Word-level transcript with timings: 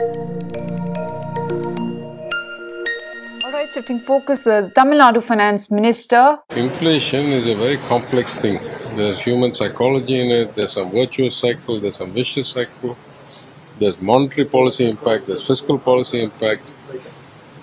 All 0.00 0.06
right, 3.52 3.70
shifting 3.70 4.00
focus, 4.00 4.44
the 4.44 4.72
Tamil 4.74 4.98
Nadu 4.98 5.22
Finance 5.22 5.70
Minister 5.70 6.38
Inflation 6.56 7.26
is 7.26 7.46
a 7.46 7.54
very 7.54 7.76
complex 7.76 8.38
thing. 8.38 8.58
There's 8.96 9.20
human 9.20 9.52
psychology 9.52 10.18
in 10.18 10.30
it, 10.30 10.54
there's 10.54 10.72
some 10.72 10.90
virtuous 10.90 11.36
cycle, 11.36 11.78
there's 11.80 11.96
some 11.96 12.12
vicious 12.12 12.48
cycle, 12.48 12.96
there's 13.78 14.00
monetary 14.00 14.46
policy 14.46 14.88
impact, 14.88 15.26
there's 15.26 15.46
fiscal 15.46 15.78
policy 15.78 16.22
impact. 16.22 16.62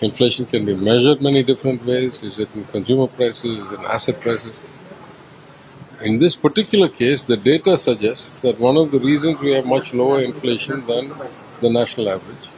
Inflation 0.00 0.46
can 0.46 0.64
be 0.64 0.76
measured 0.76 1.20
many 1.20 1.42
different 1.42 1.84
ways. 1.84 2.22
Is 2.22 2.38
it 2.38 2.54
in 2.54 2.62
consumer 2.64 3.08
prices? 3.08 3.58
Is 3.58 3.72
it 3.72 3.80
in 3.80 3.84
asset 3.86 4.20
prices? 4.20 4.56
In 6.00 6.20
this 6.20 6.36
particular 6.36 6.88
case, 6.88 7.24
the 7.24 7.36
data 7.36 7.76
suggests 7.76 8.36
that 8.36 8.60
one 8.60 8.76
of 8.76 8.92
the 8.92 9.00
reasons 9.00 9.40
we 9.40 9.50
have 9.50 9.66
much 9.66 9.92
lower 9.92 10.20
inflation 10.20 10.86
than 10.86 11.12
the 11.60 11.70
national 11.70 12.08
average 12.08 12.50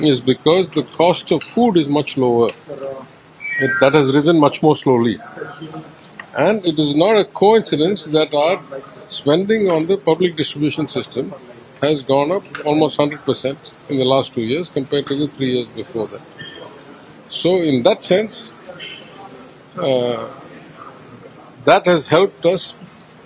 is 0.00 0.20
because 0.20 0.70
the 0.70 0.82
cost 0.82 1.30
of 1.30 1.42
food 1.42 1.76
is 1.76 1.88
much 1.88 2.16
lower. 2.16 2.50
It, 3.60 3.70
that 3.80 3.94
has 3.94 4.14
risen 4.14 4.38
much 4.38 4.62
more 4.62 4.76
slowly. 4.76 5.18
And 6.36 6.64
it 6.64 6.78
is 6.78 6.94
not 6.94 7.16
a 7.16 7.24
coincidence 7.24 8.06
that 8.06 8.32
our 8.34 8.60
spending 9.08 9.70
on 9.70 9.86
the 9.86 9.96
public 9.96 10.36
distribution 10.36 10.86
system 10.86 11.34
has 11.80 12.02
gone 12.02 12.30
up 12.32 12.42
almost 12.66 12.98
100% 12.98 13.72
in 13.88 13.98
the 13.98 14.04
last 14.04 14.34
two 14.34 14.42
years 14.42 14.68
compared 14.68 15.06
to 15.06 15.14
the 15.14 15.28
three 15.28 15.52
years 15.54 15.68
before 15.68 16.08
that. 16.08 16.22
So, 17.28 17.56
in 17.56 17.82
that 17.84 18.02
sense, 18.02 18.52
uh, 19.76 20.28
that 21.64 21.86
has 21.86 22.08
helped 22.08 22.44
us 22.46 22.74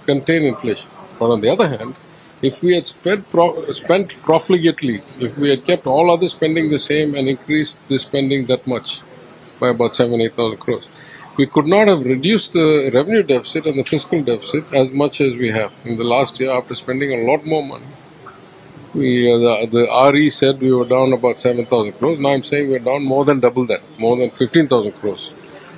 contain 0.05 0.45
inflation. 0.45 0.91
But 1.19 1.31
on 1.31 1.41
the 1.41 1.49
other 1.49 1.69
hand, 1.69 1.97
if 2.43 2.63
we 2.63 2.75
had 2.75 2.87
spent, 2.87 3.31
pro- 3.31 3.71
spent 3.71 4.11
profligately, 4.23 5.03
if 5.23 5.39
we 5.39 5.51
had 5.51 5.65
kept 5.65 5.87
all 5.87 6.11
other 6.11 6.29
spending 6.29 6.71
the 6.71 6.79
same 6.79 7.15
and 7.15 7.29
increased 7.29 7.81
the 7.89 7.99
spending 7.99 8.47
that 8.47 8.67
much 8.67 9.03
by 9.61 9.69
about 9.69 9.95
seven, 9.95 10.21
eight 10.21 10.33
thousand 10.33 10.59
crores, 10.59 10.89
we 11.39 11.47
could 11.47 11.67
not 11.67 11.89
have 11.89 12.05
reduced 12.05 12.53
the 12.53 12.91
revenue 12.93 13.23
deficit 13.23 13.67
and 13.67 13.79
the 13.79 13.85
fiscal 13.85 14.23
deficit 14.23 14.73
as 14.75 14.91
much 14.91 15.21
as 15.21 15.37
we 15.37 15.51
have 15.51 15.73
in 15.85 15.97
the 15.97 16.05
last 16.05 16.41
year 16.41 16.51
after 16.51 16.75
spending 16.75 17.13
a 17.13 17.25
lot 17.31 17.47
more 17.47 17.65
money. 17.65 17.87
We, 18.95 19.33
uh, 19.33 19.39
the, 19.39 19.87
the 19.87 20.11
RE 20.13 20.29
said 20.31 20.61
we 20.61 20.73
were 20.75 20.85
down 20.85 21.13
about 21.15 21.39
7,000 21.39 21.93
crores. 21.93 22.19
Now 22.19 22.31
I'm 22.31 22.43
saying 22.43 22.69
we're 22.69 22.79
down 22.81 23.05
more 23.05 23.25
than 23.25 23.41
double 23.41 23.67
that, 23.67 23.83
more 23.99 24.17
than 24.17 24.31
15,000 24.31 24.93
crores. 24.93 25.33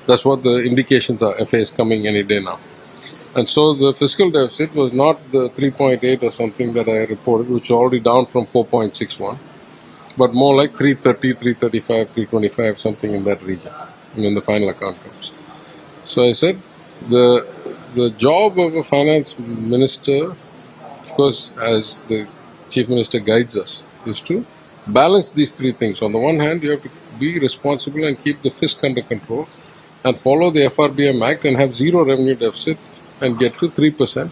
That's 0.06 0.24
what 0.24 0.42
the 0.42 0.58
indications 0.58 1.22
are. 1.22 1.34
FA 1.46 1.58
is 1.58 1.70
coming 1.70 2.06
any 2.08 2.24
day 2.24 2.40
now. 2.40 2.58
And 3.36 3.48
so 3.48 3.74
the 3.74 3.92
fiscal 3.92 4.30
deficit 4.30 4.74
was 4.74 4.92
not 4.92 5.18
the 5.32 5.48
3.8 5.50 6.22
or 6.22 6.30
something 6.30 6.72
that 6.74 6.88
I 6.88 6.98
reported, 7.04 7.48
which 7.48 7.64
is 7.64 7.70
already 7.72 7.98
down 7.98 8.26
from 8.26 8.46
4.61, 8.46 9.38
but 10.16 10.32
more 10.32 10.54
like 10.54 10.70
330, 10.70 11.32
335, 11.32 12.10
325, 12.10 12.78
something 12.78 13.12
in 13.12 13.24
that 13.24 13.42
region 13.42 13.72
when 14.14 14.34
the 14.34 14.42
final 14.42 14.68
account 14.68 15.02
comes. 15.02 15.32
So 16.04 16.24
I 16.24 16.30
said 16.30 16.60
the 17.08 17.46
the 17.94 18.10
job 18.10 18.58
of 18.58 18.74
a 18.74 18.82
finance 18.82 19.38
minister, 19.38 20.30
of 20.30 21.10
course, 21.16 21.56
as 21.58 22.04
the 22.04 22.26
chief 22.68 22.88
minister 22.88 23.20
guides 23.20 23.56
us, 23.56 23.84
is 24.04 24.20
to 24.22 24.44
balance 24.86 25.32
these 25.32 25.54
three 25.54 25.72
things. 25.72 26.02
On 26.02 26.12
the 26.12 26.18
one 26.18 26.38
hand, 26.38 26.62
you 26.62 26.70
have 26.70 26.82
to 26.82 26.90
be 27.18 27.38
responsible 27.38 28.04
and 28.04 28.20
keep 28.20 28.42
the 28.42 28.48
fisc 28.48 28.82
under 28.84 29.02
control 29.02 29.48
and 30.04 30.18
follow 30.18 30.50
the 30.50 30.64
FRBM 30.66 31.24
Act 31.24 31.44
and 31.44 31.56
have 31.56 31.74
zero 31.74 32.04
revenue 32.04 32.34
deficit 32.34 32.78
and 33.24 33.38
get 33.38 33.58
to 33.58 33.68
3% 33.68 34.30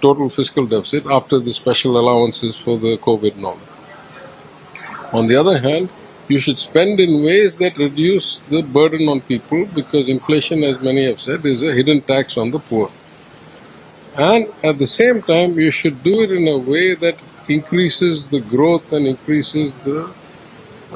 total 0.00 0.28
fiscal 0.28 0.66
deficit 0.66 1.06
after 1.06 1.38
the 1.38 1.52
special 1.52 1.98
allowances 1.98 2.58
for 2.58 2.78
the 2.78 2.96
COVID 2.98 3.42
all. 3.42 3.58
On 5.18 5.26
the 5.26 5.36
other 5.36 5.58
hand, 5.58 5.88
you 6.28 6.38
should 6.38 6.58
spend 6.58 6.98
in 7.00 7.24
ways 7.24 7.56
that 7.58 7.78
reduce 7.78 8.38
the 8.54 8.62
burden 8.62 9.08
on 9.08 9.20
people 9.20 9.66
because 9.74 10.08
inflation, 10.08 10.64
as 10.64 10.82
many 10.82 11.06
have 11.06 11.20
said, 11.20 11.46
is 11.46 11.62
a 11.62 11.72
hidden 11.72 12.00
tax 12.02 12.36
on 12.36 12.50
the 12.50 12.58
poor. 12.58 12.90
And 14.18 14.48
at 14.64 14.78
the 14.78 14.86
same 14.86 15.22
time, 15.22 15.58
you 15.58 15.70
should 15.70 16.02
do 16.02 16.22
it 16.22 16.32
in 16.32 16.48
a 16.48 16.58
way 16.58 16.94
that 16.94 17.16
increases 17.48 18.28
the 18.28 18.40
growth 18.40 18.92
and 18.92 19.06
increases 19.06 19.74
the 19.76 20.12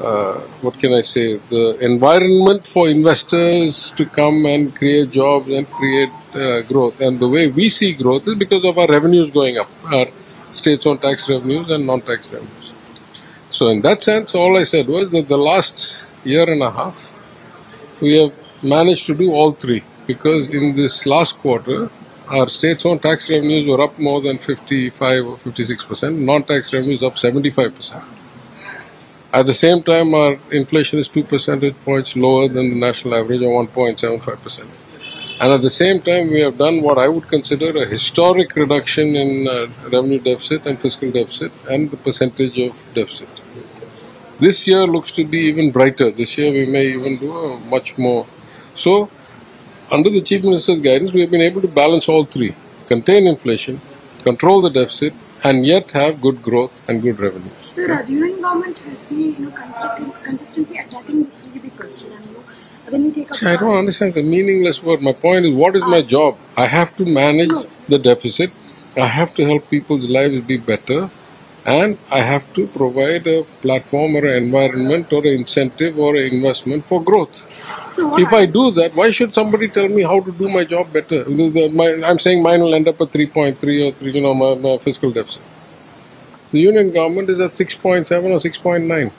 uh, 0.01 0.39
what 0.61 0.77
can 0.79 0.93
I 0.93 1.01
say, 1.01 1.37
the 1.37 1.77
environment 1.79 2.65
for 2.65 2.87
investors 2.89 3.91
to 3.91 4.05
come 4.05 4.45
and 4.45 4.75
create 4.75 5.11
jobs 5.11 5.49
and 5.49 5.69
create 5.69 6.09
uh, 6.35 6.61
growth. 6.63 6.99
And 7.01 7.19
the 7.19 7.27
way 7.27 7.47
we 7.47 7.69
see 7.69 7.93
growth 7.93 8.27
is 8.27 8.35
because 8.35 8.65
of 8.65 8.77
our 8.77 8.87
revenues 8.87 9.31
going 9.31 9.57
up, 9.57 9.69
our 9.91 10.07
states 10.51 10.85
owned 10.85 11.01
tax 11.01 11.29
revenues 11.29 11.69
and 11.69 11.85
non 11.85 12.01
tax 12.01 12.27
revenues. 12.31 12.73
So, 13.49 13.67
in 13.69 13.81
that 13.81 14.01
sense, 14.01 14.33
all 14.33 14.57
I 14.57 14.63
said 14.63 14.87
was 14.87 15.11
that 15.11 15.27
the 15.27 15.37
last 15.37 16.07
year 16.23 16.49
and 16.49 16.61
a 16.61 16.71
half, 16.71 16.97
we 18.01 18.17
have 18.17 18.33
managed 18.63 19.05
to 19.07 19.15
do 19.15 19.31
all 19.31 19.51
three 19.51 19.83
because 20.07 20.49
in 20.49 20.75
this 20.75 21.05
last 21.05 21.37
quarter, 21.39 21.89
our 22.27 22.47
states 22.47 22.85
owned 22.85 23.01
tax 23.01 23.29
revenues 23.29 23.67
were 23.67 23.81
up 23.81 23.99
more 23.99 24.21
than 24.21 24.37
55 24.37 25.27
or 25.27 25.37
56 25.37 25.85
percent, 25.85 26.19
non 26.19 26.43
tax 26.43 26.73
revenues 26.73 27.03
up 27.03 27.17
75 27.17 27.75
percent. 27.75 28.03
At 29.33 29.45
the 29.45 29.53
same 29.53 29.81
time, 29.81 30.13
our 30.13 30.37
inflation 30.51 30.99
is 30.99 31.07
2 31.07 31.23
percentage 31.23 31.75
points 31.85 32.17
lower 32.17 32.49
than 32.49 32.69
the 32.69 32.75
national 32.75 33.15
average 33.15 33.41
of 33.41 33.49
1.75%. 33.49 34.67
And 35.39 35.53
at 35.53 35.61
the 35.61 35.69
same 35.69 36.01
time, 36.01 36.29
we 36.29 36.41
have 36.41 36.57
done 36.57 36.81
what 36.81 36.97
I 36.97 37.07
would 37.07 37.27
consider 37.29 37.69
a 37.81 37.85
historic 37.85 38.55
reduction 38.55 39.15
in 39.15 39.47
uh, 39.47 39.67
revenue 39.89 40.19
deficit 40.19 40.65
and 40.65 40.77
fiscal 40.79 41.09
deficit 41.11 41.51
and 41.69 41.89
the 41.89 41.97
percentage 41.97 42.59
of 42.59 42.73
deficit. 42.93 43.29
This 44.37 44.67
year 44.67 44.85
looks 44.85 45.11
to 45.13 45.23
be 45.23 45.39
even 45.51 45.71
brighter. 45.71 46.11
This 46.11 46.37
year, 46.37 46.51
we 46.51 46.65
may 46.65 46.87
even 46.87 47.17
do 47.17 47.31
a 47.31 47.59
much 47.61 47.97
more. 47.97 48.27
So, 48.75 49.09
under 49.89 50.09
the 50.09 50.21
Chief 50.21 50.43
Minister's 50.43 50.81
guidance, 50.81 51.13
we 51.13 51.21
have 51.21 51.31
been 51.31 51.47
able 51.49 51.61
to 51.61 51.67
balance 51.67 52.09
all 52.09 52.25
three 52.25 52.53
contain 52.87 53.25
inflation, 53.25 53.79
control 54.23 54.61
the 54.61 54.69
deficit, 54.69 55.13
and 55.45 55.65
yet 55.65 55.91
have 55.91 56.21
good 56.21 56.41
growth 56.41 56.89
and 56.89 57.01
good 57.01 57.17
revenue. 57.19 57.60
Sir, 57.73 57.91
uh, 57.93 58.01
the 58.03 58.11
union 58.11 58.41
government 58.41 58.77
has 58.79 59.03
been 59.05 59.19
you 59.19 59.39
know, 59.45 59.51
consistently, 59.51 60.13
consistently 60.23 60.77
attacking 60.77 61.23
the 61.23 61.29
GDP 61.53 61.69
culture. 61.77 62.07
And, 62.15 62.25
you 62.25 62.33
know, 62.33 62.43
when 62.89 63.03
we 63.05 63.11
take 63.11 63.31
up 63.31 63.37
See, 63.37 63.47
I 63.47 63.55
don't 63.55 63.77
understand 63.77 64.13
the 64.13 64.23
meaningless 64.23 64.83
word. 64.83 65.01
My 65.01 65.13
point 65.13 65.45
is, 65.45 65.53
what 65.55 65.75
is 65.77 65.85
my 65.85 66.01
job? 66.01 66.37
I 66.57 66.65
have 66.65 66.95
to 66.97 67.05
manage 67.05 67.57
the 67.87 67.97
deficit. 67.97 68.51
I 68.97 69.07
have 69.19 69.33
to 69.35 69.45
help 69.45 69.69
people's 69.69 70.09
lives 70.09 70.41
be 70.41 70.57
better. 70.57 71.09
And 71.65 71.97
I 72.11 72.21
have 72.21 72.51
to 72.55 72.67
provide 72.67 73.27
a 73.27 73.43
platform 73.43 74.15
or 74.15 74.25
an 74.25 74.43
environment 74.43 75.13
or 75.13 75.19
an 75.19 75.33
incentive 75.41 75.97
or 75.99 76.15
an 76.15 76.33
investment 76.33 76.85
for 76.85 77.01
growth. 77.03 77.35
So 77.95 78.17
If 78.17 78.33
I 78.33 78.47
do 78.47 78.71
that, 78.71 78.95
why 78.95 79.11
should 79.11 79.33
somebody 79.33 79.67
tell 79.69 79.87
me 79.87 80.01
how 80.01 80.19
to 80.19 80.31
do 80.31 80.49
my 80.49 80.63
job 80.65 80.91
better? 80.91 81.23
My- 81.29 82.01
I'm 82.09 82.19
saying 82.19 82.41
mine 82.41 82.61
will 82.61 82.73
end 82.73 82.87
up 82.87 82.99
at 82.99 83.11
3.3 83.11 83.87
or 83.87 83.91
3, 83.91 84.11
you 84.11 84.21
know, 84.21 84.33
my, 84.33 84.55
my 84.55 84.77
fiscal 84.79 85.11
deficit. 85.11 85.43
The 86.51 86.59
union 86.59 86.91
government 86.91 87.29
is 87.29 87.39
at 87.39 87.51
6.7 87.51 88.23
or 88.23 88.39
6.9. 88.39 89.11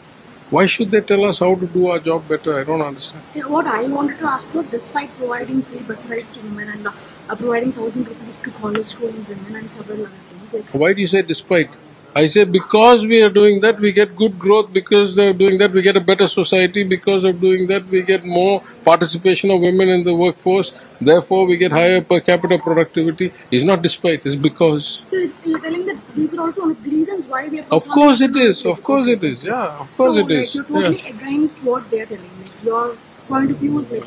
Why 0.50 0.66
should 0.66 0.91
they 0.91 1.00
tell 1.00 1.25
us 1.25 1.38
how 1.38 1.54
to 1.54 1.66
do 1.66 1.87
our 1.88 1.98
job 1.98 2.28
better? 2.28 2.59
I 2.60 2.65
don't 2.65 2.82
understand. 2.82 3.25
Yeah, 3.34 3.47
what 3.47 3.66
I 3.66 3.84
wanted 3.88 4.19
to 4.19 4.26
ask 4.26 4.53
was, 4.53 4.66
despite 4.69 5.10
providing 5.16 5.62
free 5.62 5.81
bus 5.81 6.06
rides 6.09 6.32
to 6.32 6.41
women 6.41 6.69
and 6.69 6.87
uh, 6.87 6.92
providing 7.37 7.72
thousand 7.72 8.06
rupees 8.06 8.37
to 8.38 8.50
college 8.50 8.94
going 9.00 9.25
women 9.28 9.56
and 9.56 9.71
several 9.72 10.03
other 10.06 10.10
things, 10.50 10.66
Why 10.72 10.92
do 10.92 11.00
you 11.00 11.06
say 11.06 11.22
despite? 11.22 11.75
I 12.15 12.27
say 12.27 12.45
because 12.45 13.06
we 13.06 13.23
are 13.23 13.31
doing 13.31 13.61
that, 13.61 13.78
we 13.81 13.91
get 13.93 14.15
good 14.17 14.39
growth. 14.39 14.73
Because 14.73 15.15
they're 15.15 15.33
doing 15.33 15.59
that, 15.59 15.71
we 15.73 15.83
get 15.83 15.97
a 15.97 16.00
better 16.00 16.27
society. 16.28 16.84
Because 16.84 17.25
of 17.25 17.41
doing 17.41 17.67
that, 17.69 17.87
we 17.87 18.03
get 18.03 18.25
more 18.25 18.62
participation 18.84 19.50
of 19.50 19.61
women 19.61 19.89
in 19.89 20.05
the 20.05 20.15
workforce. 20.15 20.72
Therefore, 21.01 21.47
we 21.47 21.56
get 21.56 21.72
higher 21.72 22.01
per 22.03 22.21
capita 22.21 22.59
productivity. 22.59 23.33
It's 23.51 23.65
not 23.65 23.83
despite, 23.83 24.27
it's 24.27 24.34
because. 24.37 25.03
so 25.06 25.17
is- 25.17 25.34
you're 25.45 25.59
telling 25.61 25.87
that 25.87 25.97
these 26.15 26.34
are 26.34 26.43
also 26.43 26.61
one 26.62 26.72
of 26.72 26.84
the 26.84 26.91
reasons 26.91 27.27
why 27.27 27.49
we 27.49 27.61
are. 27.61 27.67
Of 27.71 27.89
course 27.89 28.21
it 28.21 28.37
is. 28.37 28.65
Of 28.67 28.83
course 28.83 29.09
it 29.09 29.25
is. 29.25 29.45
Yeah, 29.45 29.78
of 29.81 29.97
course 29.97 30.16
so, 30.16 30.21
it 30.27 30.31
is. 30.31 30.54
Like, 30.57 30.69
you're 30.69 30.92
Yeah. 30.92 31.09
against 31.15 31.65
what 31.65 31.91
they're 31.91 32.07
telling. 32.07 32.31
Like 32.41 32.65
your 32.65 32.97
point 33.33 33.51
of 33.53 33.59
view 33.59 33.79
is 33.81 33.91
like 33.91 34.07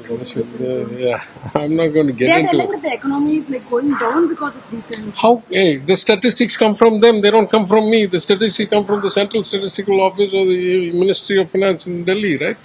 uh, 0.61 0.87
yeah, 1.05 1.23
I'm 1.55 1.75
not 1.75 1.89
going 1.97 2.07
to 2.07 2.13
get 2.13 2.27
They're 2.27 2.39
into 2.39 2.51
telling 2.51 2.69
it. 2.69 2.71
that 2.73 2.81
the 2.89 2.93
economy 2.93 3.37
is 3.37 3.49
like 3.49 3.69
going 3.69 3.91
down 4.05 4.27
because 4.29 4.57
of 4.57 4.69
these 4.71 4.87
kind 4.87 5.09
of. 5.09 5.15
How? 5.23 5.43
Hey, 5.49 5.77
the 5.77 5.97
statistics 5.97 6.57
come 6.57 6.75
from 6.75 6.99
them. 7.01 7.21
They 7.21 7.31
don't 7.31 7.49
come 7.49 7.65
from 7.65 7.89
me. 7.91 8.05
The 8.07 8.19
statistics 8.19 8.71
come 8.71 8.85
from 8.85 9.01
the 9.01 9.09
Central 9.09 9.43
Statistical 9.43 10.01
Office 10.01 10.33
or 10.33 10.45
the 10.45 10.91
Ministry 11.03 11.39
of 11.41 11.49
Finance 11.51 11.87
in 11.87 12.03
Delhi, 12.05 12.37
right? 12.37 12.57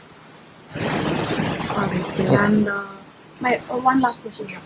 Alright, 1.79 2.07
sir. 2.17 2.41
And 2.47 2.69
uh, 2.69 2.87
my 3.41 3.59
uh, 3.71 3.79
one 3.79 4.01
last 4.01 4.23
question 4.23 4.49
here. 4.49 4.61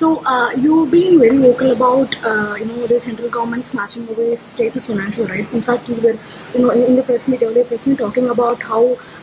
So 0.00 0.24
uh, 0.24 0.52
you've 0.52 0.90
been 0.90 1.18
very 1.18 1.36
vocal 1.36 1.72
about 1.72 2.14
uh, 2.24 2.54
you 2.58 2.64
know 2.64 2.86
the 2.86 2.98
central 2.98 3.28
government 3.28 3.66
snatching 3.66 4.08
away 4.08 4.34
states' 4.36 4.86
financial 4.86 5.26
rights. 5.26 5.52
In 5.52 5.60
fact, 5.60 5.90
you 5.90 5.96
were 5.96 6.14
you 6.54 6.62
know 6.62 6.70
in, 6.70 6.96
the 6.96 7.02
press 7.02 7.28
meet 7.28 7.42
earlier 7.42 7.64
press 7.64 7.84
meet 7.86 7.98
talking 7.98 8.30
about 8.30 8.62
how 8.62 8.80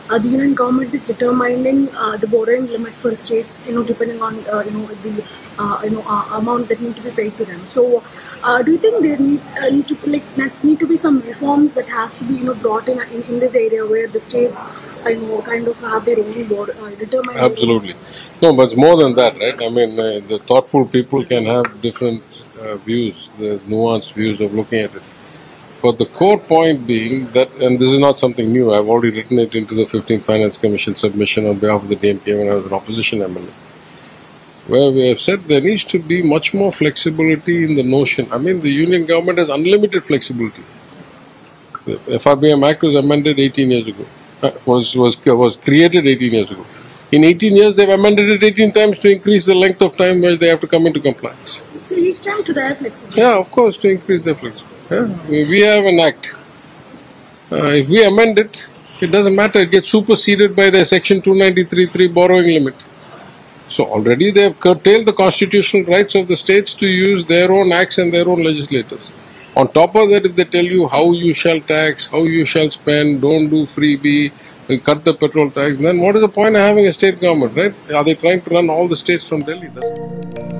uh, 0.08 0.18
the 0.18 0.28
union 0.28 0.54
government 0.54 0.94
is 0.94 1.02
determining 1.02 1.80
uh, 1.96 2.16
the 2.16 2.28
borrowing 2.28 2.68
limit 2.68 2.92
for 2.92 3.16
states. 3.16 3.58
You 3.66 3.74
know 3.74 3.82
depending 3.82 4.22
on 4.22 4.38
uh, 4.46 4.62
you 4.66 4.70
know 4.70 4.86
the 5.06 5.24
uh, 5.58 5.80
you 5.82 5.90
know 5.90 6.02
amount 6.42 6.68
that 6.68 6.80
need 6.80 6.94
to 6.94 7.02
be 7.02 7.10
paid 7.22 7.36
to 7.38 7.44
them. 7.44 7.66
So. 7.66 8.04
Do 8.64 8.70
you 8.70 8.78
think 8.82 9.02
there 9.02 9.16
need, 9.18 9.40
need 9.72 9.88
to 9.88 9.96
like 10.10 10.26
need 10.64 10.78
to 10.78 10.86
be 10.86 10.96
some 10.96 11.18
reforms 11.22 11.72
that 11.72 11.88
has 11.88 12.14
to 12.18 12.24
be 12.24 12.34
you 12.34 12.44
know 12.44 12.54
brought 12.66 12.86
in 12.92 13.00
in, 13.00 13.22
in 13.22 13.40
this 13.40 13.56
area 13.62 13.84
where 13.84 14.06
the 14.06 14.20
states 14.20 14.60
know 15.14 15.42
kind 15.42 15.66
of 15.68 15.78
have 15.80 16.04
their 16.04 16.18
own 16.18 16.30
uh, 16.30 16.90
determine 16.96 17.36
Absolutely. 17.36 17.94
No, 18.42 18.54
but 18.54 18.64
it's 18.64 18.76
more 18.76 18.96
than 18.96 19.14
that, 19.14 19.38
right? 19.38 19.60
I 19.62 19.68
mean, 19.68 19.98
uh, 19.98 20.20
the 20.26 20.38
thoughtful 20.38 20.86
people 20.86 21.24
can 21.24 21.44
have 21.44 21.80
different 21.80 22.22
uh, 22.60 22.76
views, 22.76 23.30
the 23.38 23.58
nuanced 23.66 24.12
views 24.14 24.40
of 24.40 24.54
looking 24.54 24.80
at 24.80 24.94
it. 24.94 25.02
But 25.80 25.98
the 25.98 26.06
core 26.06 26.38
point 26.38 26.86
being 26.86 27.26
that, 27.28 27.52
and 27.54 27.78
this 27.78 27.90
is 27.90 28.00
not 28.00 28.18
something 28.18 28.52
new, 28.52 28.74
I've 28.74 28.88
already 28.88 29.16
written 29.16 29.38
it 29.38 29.54
into 29.54 29.74
the 29.76 29.84
15th 29.84 30.24
Finance 30.24 30.58
Commission 30.58 30.96
submission 30.96 31.46
on 31.46 31.58
behalf 31.58 31.82
of 31.82 31.88
the 31.88 31.96
DMK 31.96 32.36
when 32.36 32.48
I 32.48 32.54
was 32.54 32.66
an 32.66 32.72
opposition 32.72 33.20
MLA, 33.20 33.50
where 34.66 34.90
we 34.90 35.08
have 35.08 35.20
said 35.20 35.44
there 35.44 35.60
needs 35.60 35.84
to 35.84 36.00
be 36.00 36.20
much 36.20 36.52
more 36.52 36.72
flexibility 36.72 37.64
in 37.64 37.76
the 37.76 37.84
notion. 37.84 38.26
I 38.32 38.38
mean, 38.38 38.60
the 38.60 38.70
union 38.70 39.06
government 39.06 39.38
has 39.38 39.50
unlimited 39.50 40.04
flexibility. 40.04 40.64
The 41.84 41.96
FRBM 41.96 42.68
Act 42.68 42.82
was 42.82 42.96
amended 42.96 43.38
18 43.38 43.70
years 43.70 43.86
ago, 43.86 44.04
was, 44.66 44.96
was, 44.96 45.24
was 45.26 45.56
created 45.56 46.06
18 46.06 46.32
years 46.32 46.50
ago. 46.52 46.64
In 47.10 47.24
18 47.24 47.56
years, 47.56 47.76
they've 47.76 47.88
amended 47.88 48.28
it 48.28 48.42
18 48.42 48.72
times 48.72 48.98
to 48.98 49.10
increase 49.10 49.46
the 49.46 49.54
length 49.54 49.80
of 49.80 49.96
time 49.96 50.20
where 50.20 50.36
they 50.36 50.48
have 50.48 50.60
to 50.60 50.66
come 50.66 50.86
into 50.86 51.00
compliance. 51.00 51.60
So 51.84 51.94
each 51.94 52.22
time 52.22 52.44
to 52.44 52.52
their 52.52 52.74
flexibility. 52.74 53.20
Yeah, 53.20 53.38
of 53.38 53.50
course, 53.50 53.78
to 53.78 53.90
increase 53.90 54.24
their 54.24 54.34
flexibility. 54.34 54.78
Yeah. 54.90 55.30
We 55.30 55.48
we 55.48 55.60
have 55.60 55.84
an 55.84 56.00
act. 56.00 56.34
Uh, 57.50 57.72
if 57.82 57.88
we 57.88 58.04
amend 58.04 58.38
it, 58.38 58.66
it 59.00 59.06
doesn't 59.06 59.34
matter. 59.34 59.60
It 59.60 59.70
gets 59.70 59.88
superseded 59.88 60.54
by 60.54 60.68
the 60.70 60.84
Section 60.84 61.22
293.3 61.22 62.12
borrowing 62.12 62.46
limit. 62.46 62.74
So 63.68 63.84
already 63.84 64.30
they 64.30 64.42
have 64.42 64.60
curtailed 64.60 65.06
the 65.06 65.12
constitutional 65.12 65.84
rights 65.84 66.14
of 66.14 66.28
the 66.28 66.36
states 66.36 66.74
to 66.74 66.86
use 66.86 67.24
their 67.24 67.50
own 67.52 67.72
acts 67.72 67.98
and 67.98 68.12
their 68.12 68.28
own 68.28 68.42
legislators. 68.42 69.12
On 69.58 69.66
top 69.66 69.96
of 69.96 70.08
that, 70.10 70.24
if 70.24 70.36
they 70.36 70.44
tell 70.44 70.64
you 70.64 70.86
how 70.86 71.10
you 71.10 71.32
shall 71.32 71.60
tax, 71.60 72.06
how 72.06 72.22
you 72.22 72.44
shall 72.44 72.70
spend, 72.70 73.20
don't 73.20 73.48
do 73.48 73.64
freebie, 73.64 74.30
cut 74.84 75.04
the 75.04 75.12
petrol 75.12 75.50
tax, 75.50 75.78
then 75.78 75.98
what 75.98 76.14
is 76.14 76.22
the 76.22 76.28
point 76.28 76.54
of 76.54 76.60
having 76.62 76.86
a 76.86 76.92
state 76.92 77.20
government, 77.20 77.56
right? 77.56 77.74
Are 77.92 78.04
they 78.04 78.14
trying 78.14 78.40
to 78.40 78.50
run 78.50 78.70
all 78.70 78.86
the 78.86 78.94
states 78.94 79.26
from 79.26 79.40
Delhi? 79.40 79.66
That's 79.66 80.57